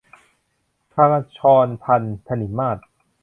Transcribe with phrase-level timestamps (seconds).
[0.93, 0.95] พ
[1.37, 2.77] ชรภรณ์ ถนิมมาศ